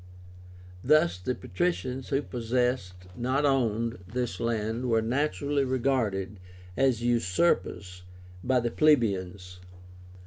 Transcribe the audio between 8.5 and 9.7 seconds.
the plebeians.